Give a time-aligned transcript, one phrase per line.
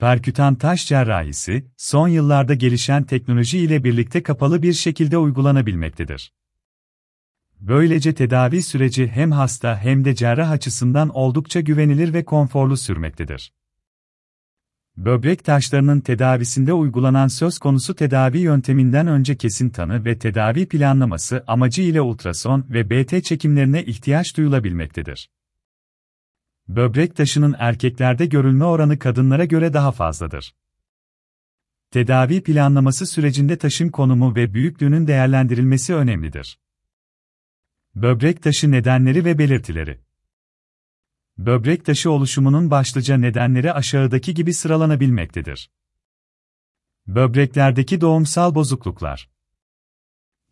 [0.00, 6.32] Perkütan taş cerrahisi, son yıllarda gelişen teknoloji ile birlikte kapalı bir şekilde uygulanabilmektedir.
[7.60, 13.52] Böylece tedavi süreci hem hasta hem de cerrah açısından oldukça güvenilir ve konforlu sürmektedir.
[14.96, 21.82] Böbrek taşlarının tedavisinde uygulanan söz konusu tedavi yönteminden önce kesin tanı ve tedavi planlaması amacı
[21.82, 25.28] ile ultrason ve BT çekimlerine ihtiyaç duyulabilmektedir.
[26.76, 30.54] Böbrek taşının erkeklerde görülme oranı kadınlara göre daha fazladır.
[31.90, 36.58] Tedavi planlaması sürecinde taşın konumu ve büyüklüğünün değerlendirilmesi önemlidir.
[37.94, 40.00] Böbrek taşı nedenleri ve belirtileri
[41.38, 45.70] Böbrek taşı oluşumunun başlıca nedenleri aşağıdaki gibi sıralanabilmektedir.
[47.06, 49.30] Böbreklerdeki doğumsal bozukluklar.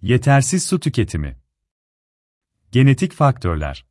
[0.00, 1.40] Yetersiz su tüketimi.
[2.72, 3.87] Genetik faktörler.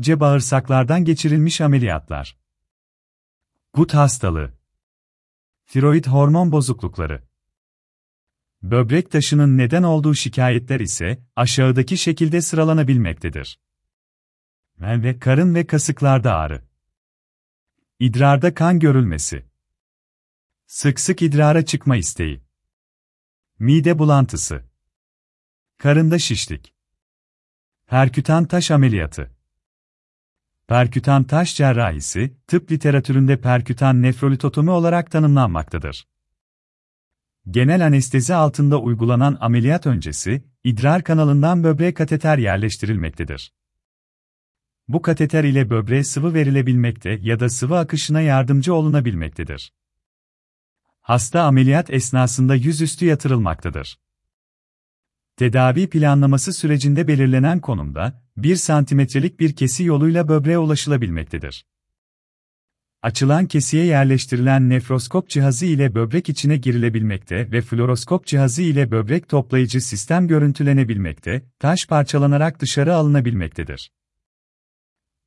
[0.00, 0.20] C.
[0.20, 2.38] Bağırsaklardan geçirilmiş ameliyatlar.
[3.74, 4.52] Gut hastalığı.
[5.66, 7.22] Tiroid hormon bozuklukları.
[8.62, 13.60] Böbrek taşının neden olduğu şikayetler ise aşağıdaki şekilde sıralanabilmektedir.
[14.78, 16.64] Ve karın ve kasıklarda ağrı.
[17.98, 19.46] İdrarda kan görülmesi.
[20.66, 22.42] Sık sık idrara çıkma isteği.
[23.58, 24.64] Mide bulantısı.
[25.78, 26.74] Karında şişlik.
[27.86, 29.39] Perkütan taş ameliyatı.
[30.70, 36.06] Perkütan taş cerrahisi, tıp literatüründe perkütan nefrolitotomi olarak tanımlanmaktadır.
[37.50, 43.52] Genel anestezi altında uygulanan ameliyat öncesi, idrar kanalından böbreğe kateter yerleştirilmektedir.
[44.88, 49.72] Bu kateter ile böbreğe sıvı verilebilmekte ya da sıvı akışına yardımcı olunabilmektedir.
[51.00, 53.98] Hasta ameliyat esnasında yüzüstü yatırılmaktadır.
[55.40, 61.66] Tedavi planlaması sürecinde belirlenen konumda, 1 santimetrelik bir kesi yoluyla böbreğe ulaşılabilmektedir.
[63.02, 69.80] Açılan kesiye yerleştirilen nefroskop cihazı ile böbrek içine girilebilmekte ve fluoroskop cihazı ile böbrek toplayıcı
[69.80, 73.92] sistem görüntülenebilmekte, taş parçalanarak dışarı alınabilmektedir.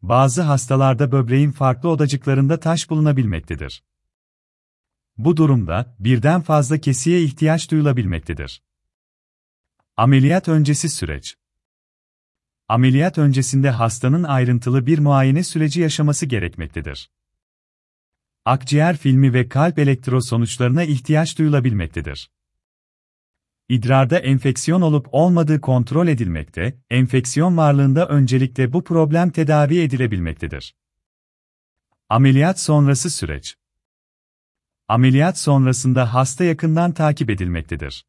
[0.01, 3.83] Bazı hastalarda böbreğin farklı odacıklarında taş bulunabilmektedir.
[5.17, 8.61] Bu durumda birden fazla kesiye ihtiyaç duyulabilmektedir.
[9.97, 11.35] Ameliyat öncesi süreç
[12.67, 17.11] Ameliyat öncesinde hastanın ayrıntılı bir muayene süreci yaşaması gerekmektedir.
[18.45, 22.31] Akciğer filmi ve kalp elektro sonuçlarına ihtiyaç duyulabilmektedir.
[23.69, 30.75] İdrarda enfeksiyon olup olmadığı kontrol edilmekte, enfeksiyon varlığında öncelikle bu problem tedavi edilebilmektedir.
[32.09, 33.55] Ameliyat sonrası süreç
[34.87, 38.05] Ameliyat sonrasında hasta yakından takip edilmektedir.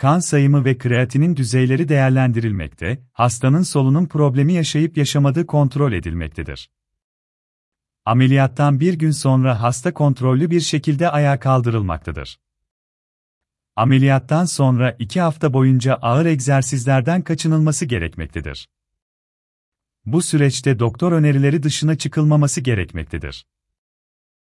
[0.00, 6.70] Kan sayımı ve kreatinin düzeyleri değerlendirilmekte, hastanın solunum problemi yaşayıp yaşamadığı kontrol edilmektedir.
[8.04, 12.40] Ameliyattan bir gün sonra hasta kontrollü bir şekilde ayağa kaldırılmaktadır.
[13.76, 18.68] Ameliyattan sonra iki hafta boyunca ağır egzersizlerden kaçınılması gerekmektedir.
[20.06, 23.46] Bu süreçte doktor önerileri dışına çıkılmaması gerekmektedir.